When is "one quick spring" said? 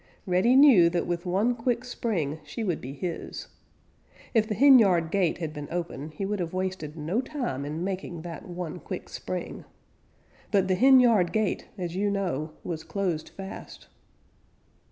1.27-2.39, 8.47-9.63